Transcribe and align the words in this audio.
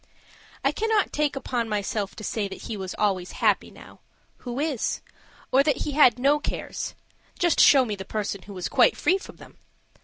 I 0.65 0.71
cannot 0.71 1.13
take 1.13 1.35
upon 1.35 1.69
myself 1.69 2.15
to 2.15 2.23
say 2.23 2.47
that 2.47 2.63
he 2.63 2.75
was 2.75 2.95
always 2.97 3.33
happy 3.33 3.69
now 3.69 3.99
who 4.37 4.59
is? 4.59 4.99
or 5.51 5.61
that 5.61 5.83
he 5.85 5.91
had 5.91 6.17
no 6.17 6.39
cares; 6.39 6.95
just 7.37 7.59
show 7.59 7.85
me 7.85 7.95
the 7.95 8.03
person 8.03 8.41
who 8.41 8.57
is 8.57 8.67
quite 8.67 8.97
free 8.97 9.19
from 9.19 9.35
them! 9.35 9.59